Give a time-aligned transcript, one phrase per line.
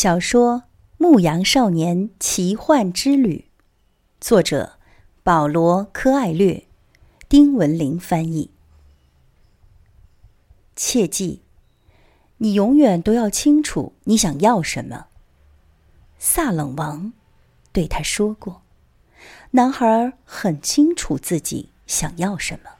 [0.00, 0.58] 小说
[0.96, 3.46] 《牧羊少年奇幻之旅》，
[4.20, 4.74] 作者
[5.24, 6.68] 保罗·科艾略，
[7.28, 8.52] 丁文林翻译。
[10.76, 11.40] 切记，
[12.36, 15.06] 你永远都要清楚你想要什么。
[16.16, 17.12] 萨冷王
[17.72, 18.62] 对他说过。
[19.50, 22.70] 男孩很清楚自己想要什么，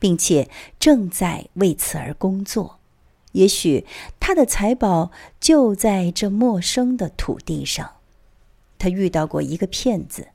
[0.00, 2.80] 并且正在为此而工作。
[3.36, 3.84] 也许
[4.18, 7.92] 他的财宝就在这陌生的土地上。
[8.78, 10.28] 他遇到过一个骗子，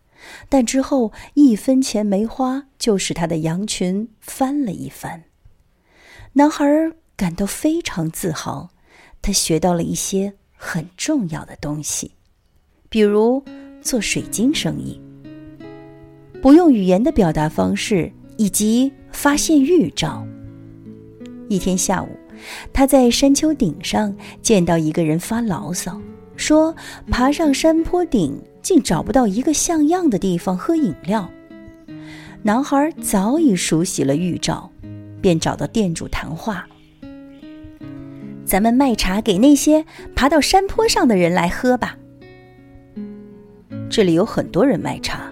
[0.50, 5.24] 但之后一分钱没花，就使他的羊群翻了一番。
[6.34, 6.66] 男孩
[7.16, 8.70] 感到非常自豪，
[9.22, 12.12] 他学到了一些很重要的东西，
[12.88, 13.44] 比如
[13.82, 15.02] 做水晶生意，
[16.40, 20.24] 不用语言的表达方式，以及发现预兆。
[21.50, 22.08] 一天下午。
[22.74, 26.00] 他在山丘顶上见到一个人发牢骚，
[26.36, 26.76] 说
[27.12, 31.30] ：“爬上山坡顶，竟找不到一个像样的地方喝饮料。”
[32.44, 34.72] 男孩早已熟悉了预兆，
[35.22, 36.68] 便找到店主谈话
[38.44, 41.98] ：“咱们卖茶给那些爬到山坡上的人来喝吧。”
[43.92, 45.32] 这里有很多人卖茶，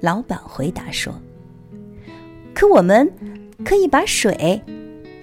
[0.00, 1.14] 老板回答说
[2.52, 3.08] ：“可我们
[3.64, 4.60] 可以把水。”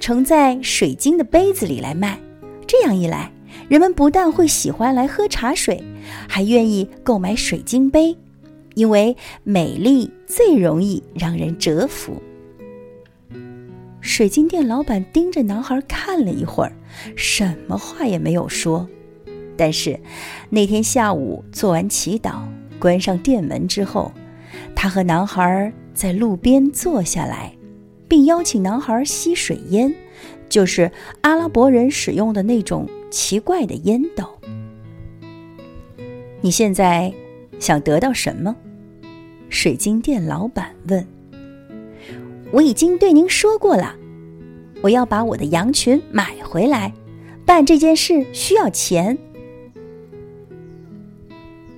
[0.02, 2.20] 盛在水晶的杯子里来卖，
[2.66, 3.32] 这样一来，
[3.70, 5.82] 人们不但会喜欢来喝茶水，
[6.28, 8.18] 还愿意购买水晶杯，
[8.74, 12.20] 因为美丽最容易让人折服。
[14.02, 16.74] 水晶店老板盯着男孩看了一会儿，
[17.16, 18.90] 什么话也没有说。
[19.56, 19.98] 但是
[20.50, 22.42] 那天下午做完祈祷，
[22.80, 24.12] 关上店门之后，
[24.76, 27.54] 他和男孩在路边坐下来。
[28.12, 29.96] 并邀请男孩吸水烟，
[30.50, 34.26] 就是阿拉伯人使用的那种奇怪的烟斗。
[36.42, 37.14] 你现在
[37.58, 38.54] 想得到什么？
[39.48, 41.08] 水晶店老板问。
[42.52, 43.96] 我已经对您说过了，
[44.82, 46.92] 我要把我的羊群买回来。
[47.46, 49.18] 办这件事需要钱。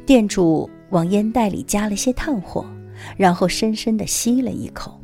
[0.03, 2.65] 店主往烟袋里加了些炭火，
[3.15, 4.99] 然后深深的吸了一口。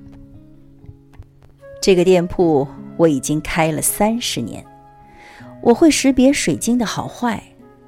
[1.82, 2.68] 这个店铺
[2.98, 4.64] 我已经开了三十年，
[5.62, 7.42] 我会识别水晶的好坏，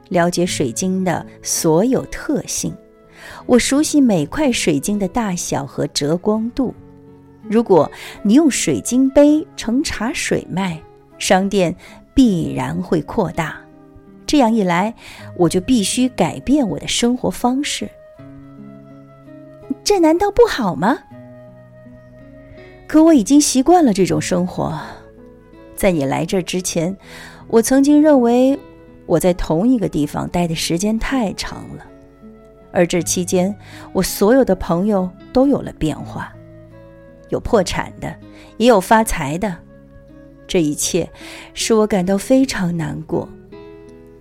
[0.10, 2.76] 了解水晶的所有特性，
[3.46, 6.74] 我熟悉每块水晶的大小和折光度。
[7.44, 7.92] 如果
[8.24, 10.82] 你用水晶杯盛茶水卖，
[11.18, 11.76] 商店
[12.14, 13.60] 必然会扩大。
[14.26, 14.94] 这样一来，
[15.36, 17.90] 我就必须改变我的生活方式。
[19.84, 20.98] 这难道不好吗？
[22.92, 24.78] 可我已经习惯了这种生活。
[25.78, 26.98] 在你来这之前，
[27.48, 28.60] 我曾经认为
[29.06, 31.88] 我在同一个地方待的时间太长了，
[32.74, 33.56] 而这期间，
[33.94, 36.36] 我所有的朋友都有了变化，
[37.30, 38.14] 有破产的，
[38.58, 39.56] 也有发财的。
[40.46, 41.10] 这一切
[41.54, 43.26] 使我感到非常难过。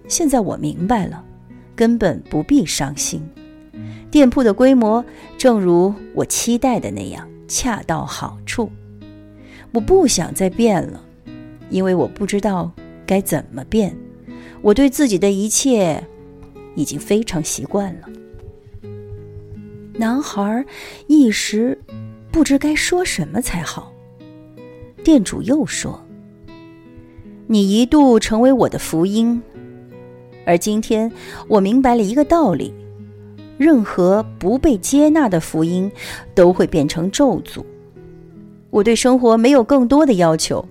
[0.06, 1.24] 现在我明白了，
[1.74, 3.20] 根本不必伤心。
[4.12, 5.04] 店铺的规模
[5.36, 7.26] 正如我期待的那样。
[7.50, 8.70] 恰到好处，
[9.72, 11.04] 我不想再变了，
[11.68, 12.70] 因为我不知道
[13.04, 13.94] 该怎么变。
[14.62, 16.06] 我对自己的一切
[16.76, 18.08] 已经非常习惯了。
[19.94, 20.64] 男孩
[21.08, 21.76] 一时
[22.30, 23.92] 不知该说什么才好。
[25.02, 26.00] 店主又说
[27.48, 29.42] ：“你一度成为我的福音，
[30.46, 31.10] 而今天
[31.48, 32.72] 我明白了一个道理。”
[33.60, 35.92] 任何不被接纳的福音，
[36.34, 37.62] 都会变成咒诅。
[38.70, 40.66] 我对生活没有更多的要求，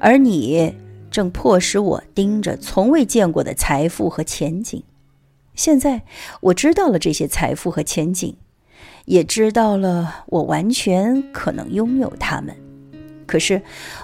[0.00, 0.74] 而你
[1.12, 4.82] 正迫使我盯着从未见过的财富和前景。
[5.54, 6.02] 现在
[6.40, 8.36] 我知道了这些财富和前景，
[9.04, 12.52] 也知道了我完全可能拥有它们。
[13.26, 13.62] 可是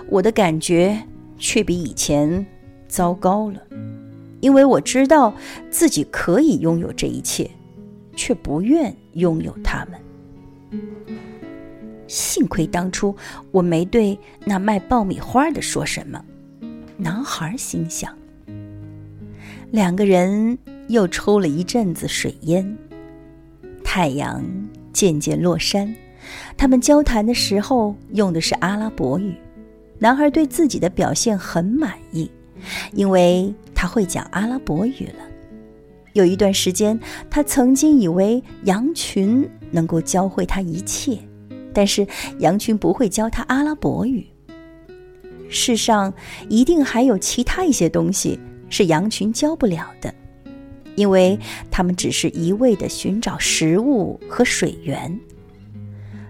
[0.08, 0.96] 我的感觉
[1.36, 2.46] 却比以前
[2.86, 3.60] 糟糕了，
[4.38, 5.34] 因为我知道
[5.68, 7.50] 自己可以拥有这一切。
[8.20, 9.98] 却不愿拥有它们。
[12.06, 13.16] 幸亏当初
[13.50, 16.22] 我没对那卖爆米花的说什么。
[16.98, 18.14] 男孩心想。
[19.70, 20.58] 两个人
[20.88, 22.76] 又抽了一阵子水烟。
[23.82, 24.44] 太阳
[24.92, 25.96] 渐渐落山，
[26.58, 29.34] 他们交谈的时候用的是阿拉伯语。
[29.98, 32.30] 男孩对自己的表现很满意，
[32.92, 35.29] 因为他会讲阿拉伯语了。
[36.12, 36.98] 有一段时间，
[37.30, 41.18] 他曾经以为羊群能够教会他一切，
[41.72, 42.06] 但是
[42.38, 44.26] 羊群不会教他阿拉伯语。
[45.48, 46.12] 世上
[46.48, 50.14] 一定还有其他一些东西是羊群教不了的。
[50.96, 51.38] 因为
[51.70, 55.18] 他们只是一味的寻找食物和水源。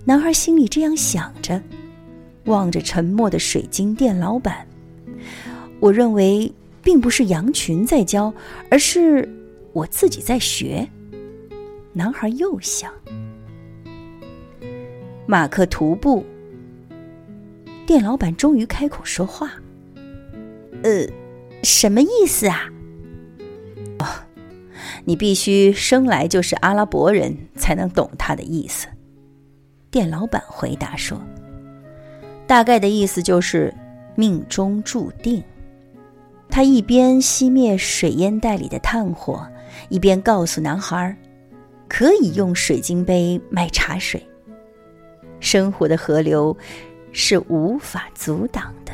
[0.05, 1.61] 男孩心里这样想着，
[2.45, 4.65] 望着沉默的水晶店老板。
[5.81, 6.53] 我认为，
[6.85, 8.33] 并不是羊群在教，
[8.71, 9.29] 而是
[9.73, 10.89] 我自己在学。
[11.93, 12.93] 男孩又想，
[15.27, 16.25] 马克徒步。
[17.85, 19.51] 店老板终于开口说话
[20.85, 21.07] ：“呃，
[21.65, 22.71] 什么意思啊
[23.99, 24.07] ？”“哦，
[25.05, 28.87] 你必须生来就是阿拉伯人才能懂他的意思。”
[29.91, 31.21] 店老板回答说
[32.47, 33.75] ：“大概的意思就是
[34.15, 35.43] 命中注定。”
[36.49, 39.49] 他一边熄灭水烟袋里的炭火，
[39.89, 41.17] 一边告诉男孩
[41.89, 44.23] ：“可以用水晶杯卖茶水。
[45.41, 46.57] 生活的河流。”
[47.13, 48.93] 是无法阻挡的。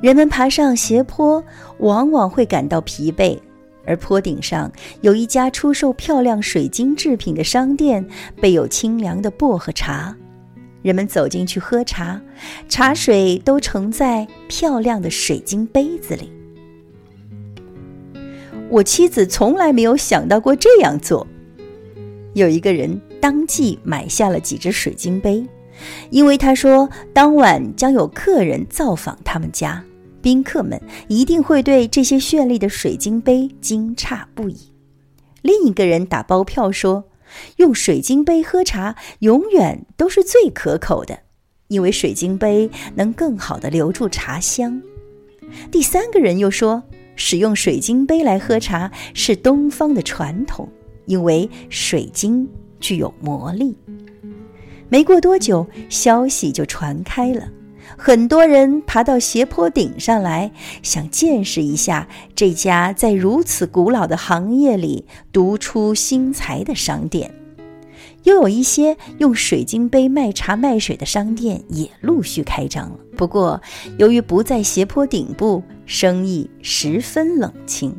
[0.00, 1.44] 人们爬上斜坡，
[1.80, 3.38] 往往会感到疲惫，
[3.84, 4.72] 而坡顶上
[5.02, 8.02] 有一家出售漂亮水晶制品的商店，
[8.40, 10.16] 备有清凉的薄荷茶。
[10.86, 12.22] 人们走进去喝茶，
[12.68, 16.30] 茶水都盛在漂亮的水晶杯子里。
[18.70, 21.26] 我妻子从来没有想到过这样做。
[22.34, 22.98] 有一个人。
[23.18, 25.44] 当即买下了几只水晶杯，
[26.10, 29.82] 因为他说当晚将有客人造访他们家，
[30.22, 34.56] 宾客们一定会对这些绚丽的水晶杯惊诧不已。
[35.42, 37.02] 另一个人打包票说，
[37.56, 41.20] 用水晶杯喝茶永远都是最可口的，
[41.68, 44.82] 因为水晶杯能更好的留住茶香。
[45.70, 46.82] 第三个人又说，
[47.14, 50.68] 使用水晶杯来喝茶是东方的传统，
[51.06, 52.48] 因为水晶。
[52.78, 53.74] 具有魔力。
[54.90, 57.50] 没过多久，消息就传开了，
[57.96, 60.50] 很多人爬到斜坡顶上来，
[60.82, 67.34] 想见识一下这家在如此古老的行业里独出心裁的商店。
[68.24, 72.96] 又有一些用水晶杯卖茶卖水的商店也陆续开张了。
[73.16, 73.60] 不过，
[73.98, 77.96] 由于不在斜坡顶部，生意十分冷清。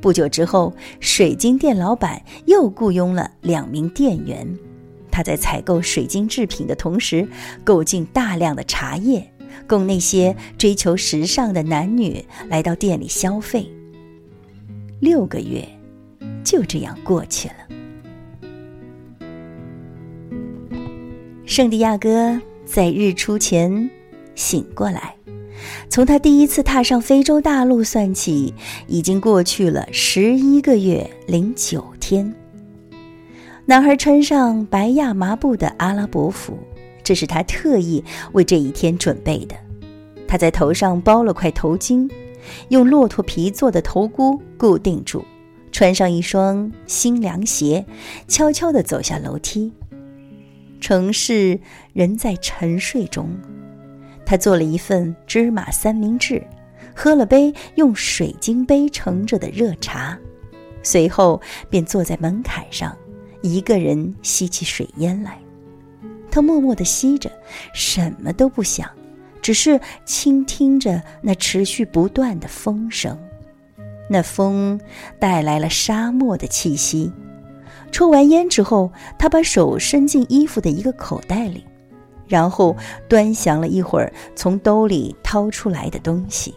[0.00, 4.58] 不久之后，水晶店老板又雇佣了两名店员。
[5.12, 7.28] 他在采购水晶制品的同时，
[7.62, 9.30] 购进大量的茶叶，
[9.68, 13.70] 供那些追求时尚的男女来到店里消费。
[14.98, 15.62] 六个月
[16.42, 17.54] 就这样过去了。
[21.44, 23.90] 圣地亚哥在日出前
[24.34, 25.14] 醒过来。
[25.88, 28.54] 从他第一次踏上非洲大陆算起，
[28.88, 32.34] 已经过去了十一个月零九天。
[33.72, 36.58] 男孩穿上白亚麻布的阿拉伯服，
[37.02, 39.56] 这是他特意为这一天准备的。
[40.28, 42.06] 他在头上包了块头巾，
[42.68, 45.24] 用骆驼皮做的头箍固定住，
[45.72, 47.86] 穿上一双新凉鞋，
[48.28, 49.72] 悄悄地走下楼梯。
[50.78, 51.58] 城市
[51.94, 53.34] 仍在沉睡中。
[54.26, 56.46] 他做了一份芝麻三明治，
[56.94, 60.18] 喝了杯用水晶杯盛着的热茶，
[60.82, 61.40] 随后
[61.70, 62.94] 便坐在门槛上，
[63.42, 65.38] 一个人吸起水烟来。
[66.30, 67.30] 他默默地吸着，
[67.74, 68.88] 什么都不想，
[69.42, 73.18] 只是倾听着那持续不断的风声。
[74.08, 74.80] 那风
[75.18, 77.12] 带来了沙漠的气息。
[77.90, 81.64] 抽完烟之后，他把手伸进衣服的一个口袋里。
[82.26, 82.74] 然后
[83.08, 86.54] 端详了一会儿，从兜里掏出来的东西，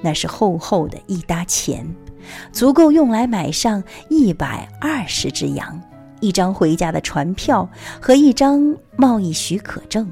[0.00, 1.84] 那是厚厚的一沓钱，
[2.52, 5.80] 足够用来买上一百二十只羊、
[6.20, 7.68] 一张回家的船票
[8.00, 10.08] 和一张贸易许可证。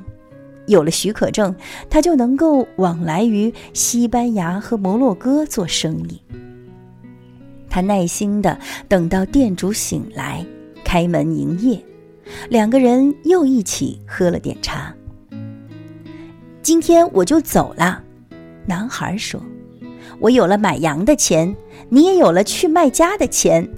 [0.67, 1.55] 有了许可证，
[1.89, 6.21] 他就能够往来于西班牙和摩洛哥做生意。
[7.71, 8.59] 他耐心地
[8.89, 10.45] 等到店主醒来，
[10.85, 11.81] 开门营业。
[12.49, 14.93] 两个人又一起喝了点茶。
[16.63, 18.03] 今天我就走了，
[18.67, 19.41] 男孩说
[20.19, 21.55] ：“我有了买羊的钱，
[21.89, 23.69] 你也有了去卖家的钱。”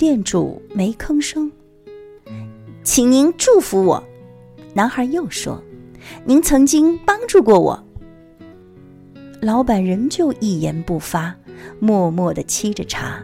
[0.00, 1.52] 店主没吭声。
[2.82, 4.02] 请您祝福我，
[4.72, 5.62] 男孩又说
[6.24, 7.86] ：“您曾经帮助过我。”
[9.42, 11.36] 老板仍旧一言不发，
[11.80, 13.22] 默默的沏着茶。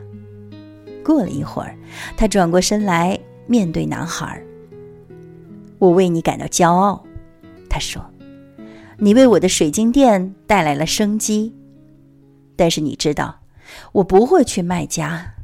[1.02, 1.74] 过了一会儿，
[2.14, 3.18] 他转过身来。
[3.46, 4.42] 面对男孩，
[5.78, 7.02] 我为你感到骄傲。
[7.70, 8.04] 他说
[8.98, 11.54] ：“你为我的水晶店带来了生机。”
[12.54, 13.34] 但是你知道，
[13.92, 15.35] 我不会去卖家，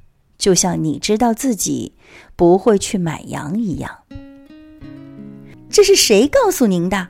[0.43, 1.93] 就像你知道自己
[2.35, 3.89] 不会去买羊一样。
[5.71, 7.07] 这是谁告诉您的？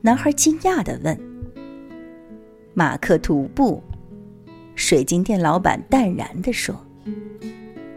[0.00, 1.16] 男孩惊讶的问。
[2.74, 3.80] 马克吐布。
[4.74, 6.74] 水晶店老板淡然地说：“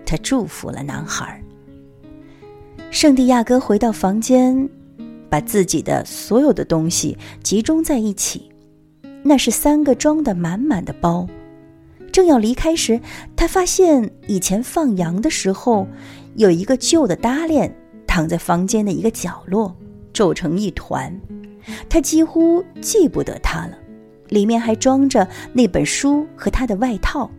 [0.06, 1.44] 他祝福了男孩。”
[2.91, 4.70] 圣地亚哥回到房间，
[5.27, 8.51] 把自己的所有的东西集中在一起，
[9.24, 11.27] 那是三个装得满满的包。
[12.12, 13.00] 正要离开时，
[13.36, 15.88] 他发现以前放羊的时候，
[16.36, 17.74] 有一个旧的搭链
[18.06, 19.75] 躺在房间的一个角落，
[20.12, 21.20] 皱成一团。
[21.89, 23.77] 他几乎记不得它了，
[24.30, 27.30] 里面还装着那本书和他的外套。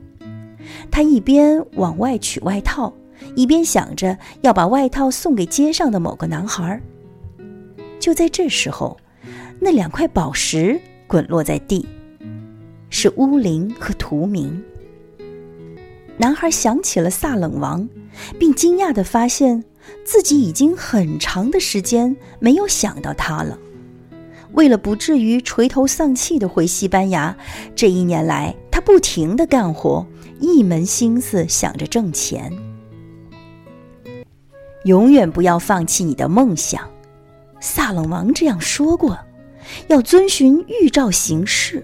[0.90, 2.92] 他一边往外取外套。
[3.36, 6.80] 一边想着要把外套送给街上的某个男孩，
[8.00, 8.96] 就在这时候，
[9.60, 11.86] 那两块宝石滚落在地，
[12.92, 14.62] 是乌灵和图明。
[16.18, 17.88] 男孩想起了萨冷王，
[18.38, 19.64] 并惊讶地发现
[20.04, 23.58] 自己已经很长的时间没有想到他了。
[24.52, 27.34] 为了不至于垂头丧气地回西班牙，
[27.74, 30.06] 这一年来他不停地干活，
[30.38, 32.52] 一门心思想着挣钱。
[34.84, 36.86] 永远不要放弃你的梦想，
[37.58, 39.18] 萨冷王这样说过。
[39.86, 41.82] 要遵循预兆行事。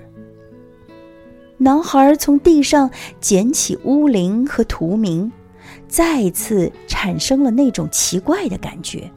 [1.58, 2.88] 男孩从地上
[3.20, 5.30] 捡起乌灵和图明，
[5.88, 9.10] 再次产生了那种奇怪的感觉，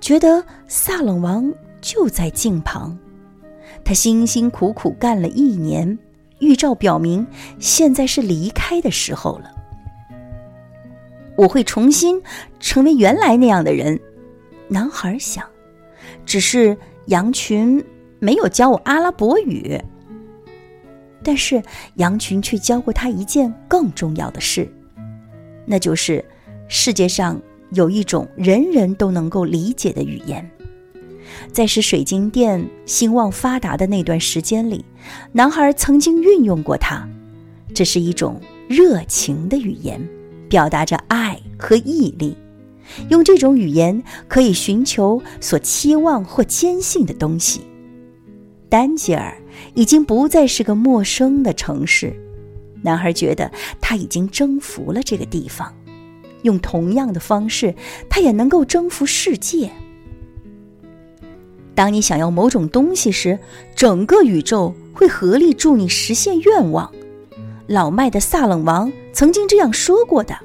[0.00, 2.98] 觉得萨冷王就在近旁。
[3.84, 5.96] 他辛辛苦苦干了一年，
[6.40, 7.24] 预兆表明
[7.60, 9.50] 现在是离开的时候了。
[11.36, 12.20] 我会重新
[12.58, 13.98] 成为原来那样的人，
[14.68, 15.44] 男孩想。
[16.26, 16.76] 只是
[17.06, 17.82] 羊群
[18.18, 19.80] 没有教我阿拉伯语，
[21.22, 21.62] 但是
[21.94, 24.68] 羊群却教过他一件更重要的事，
[25.64, 26.24] 那就是
[26.68, 27.40] 世界上
[27.72, 30.48] 有一种人人都能够理解的语言。
[31.52, 34.84] 在使水晶店兴旺发达的那段时间里，
[35.32, 37.08] 男孩曾经运用过它，
[37.74, 40.00] 这是一种热情的语言。
[40.48, 42.36] 表达着爱和毅力，
[43.08, 47.62] 用这种语言可以寻求所期望或坚信的东西。
[48.68, 49.34] 丹吉尔
[49.74, 52.14] 已经不再是个陌生的城市，
[52.82, 53.50] 男孩觉得
[53.80, 55.72] 他已经征服了这个地方。
[56.42, 57.74] 用同样的方式，
[58.10, 59.70] 他也能够征服世界。
[61.74, 63.38] 当你想要某种东西时，
[63.74, 66.92] 整个宇宙会合力助你实现愿望。
[67.68, 70.36] 老迈的萨冷王曾经这样说过的，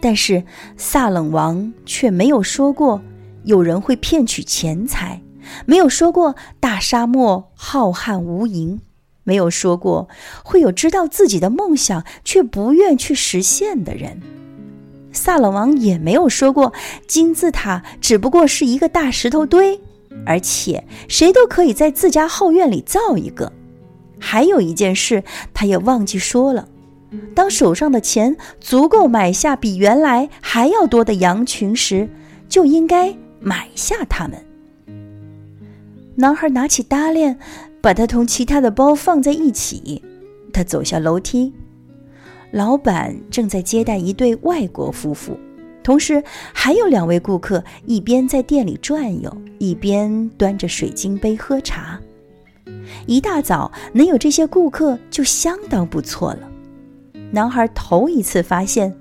[0.00, 0.42] 但是
[0.76, 3.00] 萨冷王却没有说过
[3.44, 5.22] 有人会骗取钱财，
[5.66, 8.78] 没有说过大沙漠浩瀚无垠，
[9.24, 10.08] 没有说过
[10.44, 14.20] 会有知道自己的梦想却不愿去实现的人。
[15.12, 16.72] 萨冷王也没有说过
[17.06, 19.78] 金字塔只不过是一个大石头堆，
[20.24, 23.52] 而且谁都可以在自家后院里造一个。
[24.18, 25.22] 还有一件事，
[25.52, 26.68] 他也忘记说了：
[27.34, 32.08] 当手上的钱足够买下比原来还要多的羊群时，
[32.48, 34.42] 就应该买下它们。
[36.14, 37.38] 男孩拿起搭链，
[37.80, 40.02] 把它同其他的包放在一起。
[40.52, 41.52] 他走下楼梯，
[42.50, 45.38] 老板正在接待一对外国夫妇，
[45.82, 51.98] 同时还有两位顾客一边在店里转悠，一边端着水晶杯喝茶。
[53.06, 56.48] 一大早能有这些顾客就相当不错了。
[57.30, 58.94] 男孩头一次发现，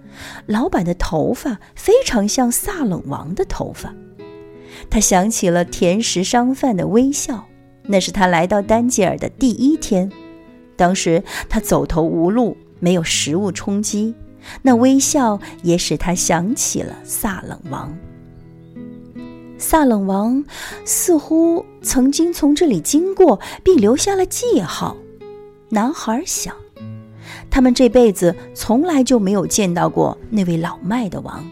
[0.46, 3.94] 老板的头发非常像萨冷王的头发。
[4.92, 7.46] 他想起了甜食商贩的微笑，
[7.84, 10.12] 那是他来到丹吉尔的第一天。
[10.76, 14.14] 当时他走投无路，没有食物充饥，
[14.62, 17.98] 那微笑也使他想起了萨冷王。
[19.58, 20.44] 萨冷王
[20.84, 24.98] 似乎曾经从这里经过，并留下了记号。
[25.70, 26.54] 男孩想，
[27.50, 31.50] 他们这辈子从来就没有见到过那位老迈的王。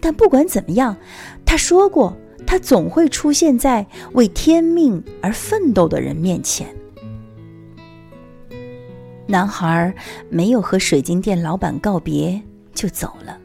[0.00, 0.96] 但不管怎么样，
[1.44, 2.16] 他说过，
[2.48, 6.66] 他总会出现在为天命而奋斗的人面前。
[9.26, 9.94] 男孩
[10.30, 12.40] 没有和水晶店老板告别
[12.72, 13.38] 就走了，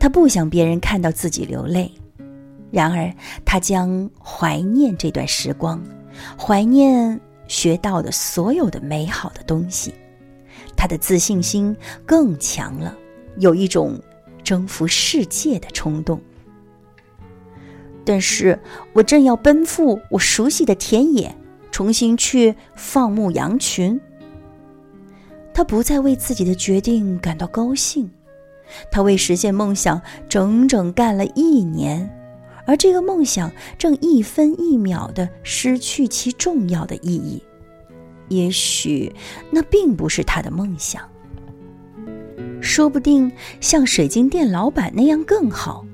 [0.00, 1.88] 他不想别人看到自己流泪。
[2.72, 3.08] 然而，
[3.44, 5.80] 他将怀念这段时光，
[6.36, 9.94] 怀念学到的所有的美好的东西。
[10.76, 12.98] 他的自信心更强了，
[13.38, 13.96] 有一种
[14.42, 16.20] 征服世界的冲动。
[18.04, 18.58] 但是
[18.92, 21.34] 我正要奔赴我熟悉的田野，
[21.70, 24.00] 重新去放牧羊群。
[25.52, 28.10] 他不再为自己的决定感到高兴，
[28.90, 32.10] 他为实现梦想整整干了一年。
[32.66, 37.42] 而这个梦想正一分一秒的失去其重要的意义。
[38.28, 39.12] 也许
[39.50, 41.02] 那并不是他的梦想。
[42.62, 43.30] 说不定
[43.60, 45.84] 像水晶店老板那样更好，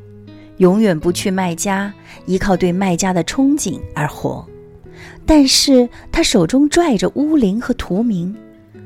[0.61, 1.93] 永远不去卖家，
[2.27, 4.47] 依靠对卖家的憧憬而活。
[5.25, 8.37] 但是他手中拽着乌灵和图明，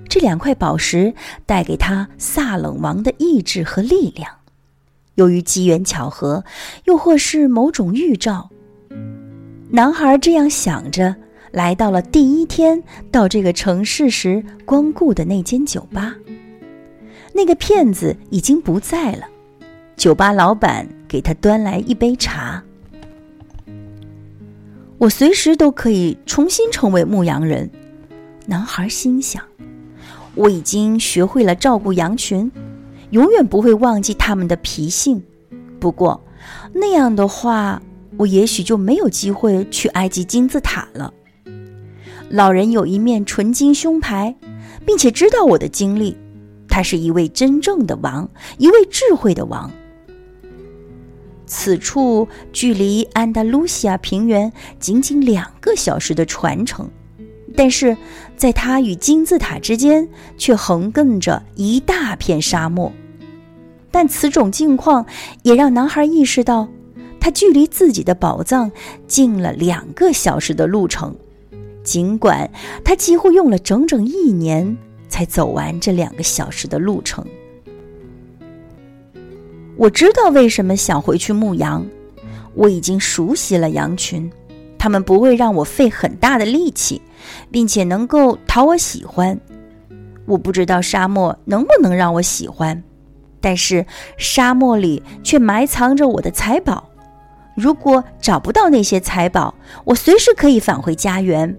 [0.08, 1.12] 这两块宝石
[1.44, 4.30] 带给他萨冷王的意志和力量。
[5.16, 6.44] 由于机缘巧合，
[6.84, 8.50] 又或是某种预兆，
[9.70, 11.16] 男孩这样想着，
[11.50, 16.14] 来到了第一天到这个城市时光顾的那间酒吧。
[17.32, 19.26] 那个骗子已经不在了，
[19.96, 22.62] 酒吧老板给他端来一杯茶。
[24.98, 27.70] 我随时都可以重新成为牧羊人，
[28.46, 29.42] 男孩心想。
[30.34, 32.50] 我已经学会了照顾羊群，
[33.10, 35.22] 永远不会忘记他们的脾性。
[35.78, 36.20] 不过，
[36.72, 37.80] 那样的话，
[38.16, 41.12] 我也许就没有机会去埃及金字塔了。
[42.30, 44.34] 老人有一面纯金胸牌，
[44.84, 46.16] 并且知道我的经历。
[46.68, 49.70] 他是一位真正的王，一位智慧的王。
[51.56, 56.90] 此处距离安达卢西亚平原仅仅两个小时的船程，
[57.54, 57.96] 但是
[58.36, 62.92] 在他与金字塔之间却横亘着一大片沙漠。
[63.92, 65.06] 但此种境况
[65.44, 66.68] 也让男孩意识到，
[67.20, 68.72] 他距离自己的宝藏
[69.06, 71.14] 近了两个小时的路程，
[71.84, 72.50] 尽管
[72.84, 74.76] 他几乎用了整整一年。
[75.06, 77.24] 才走完这两个小时的路程。
[79.76, 81.84] 我知道为什么想回去牧羊，
[82.54, 84.30] 我已经熟悉了羊群，
[84.78, 87.02] 他们不会让我费很大的力气，
[87.50, 89.38] 并且能够讨我喜欢。
[90.26, 92.82] 我不知道沙漠能不能让我喜欢，
[93.40, 93.84] 但是
[94.16, 96.88] 沙漠里却埋藏着我的财宝。
[97.56, 99.54] 如果找不到那些财宝，
[99.84, 101.56] 我随时可以返回家园。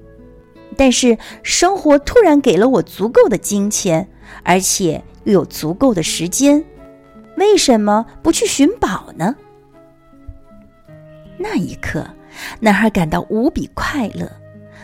[0.77, 4.07] 但是生活突然给了我足够的金钱，
[4.43, 6.63] 而且又有足够的时间，
[7.38, 9.36] 为什么不去寻宝呢？
[11.38, 12.08] 那一刻，
[12.60, 14.32] 男孩感到无比快乐，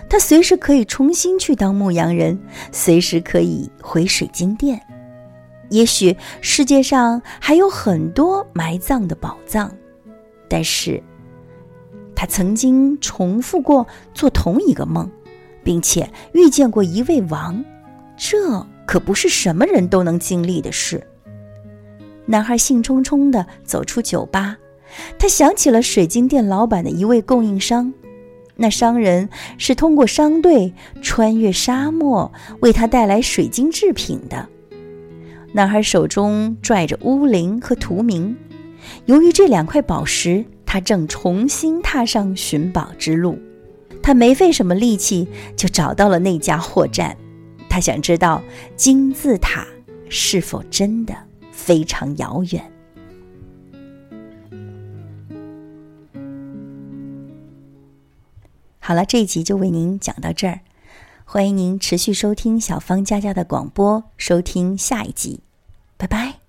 [0.09, 2.39] 他随时可以重新去当牧羊人，
[2.71, 4.81] 随时可以回水晶店。
[5.69, 9.71] 也许世界上还有很多埋葬的宝藏，
[10.49, 11.01] 但是
[12.15, 15.09] 他曾经重复过做同一个梦。
[15.63, 17.63] 并且遇见过一位王，
[18.17, 21.07] 这可不是什么人都能经历的事。
[22.31, 24.57] 男孩兴冲冲地走出酒吧，
[25.19, 27.93] 他想起了水晶店老板的一位供应商，
[28.55, 34.47] 那商人是通过商队穿越沙漠为他带来水晶制品的。
[35.51, 38.33] 男孩手中拽着乌灵和图明，
[39.07, 43.37] 由于这两块宝石，他正重新踏上寻宝之路。
[44.01, 47.13] 他没费什么力气就找到了那家货站，
[47.67, 48.41] 他想知道
[48.77, 49.67] 金字塔
[50.07, 51.13] 是否真的
[51.63, 52.71] 非常遥远。
[58.79, 60.59] 好了，这一集就为您讲到这儿，
[61.23, 65.41] 欢迎您持续收听小芳佳佳的广播，收听下一集，
[65.97, 66.40] 拜拜。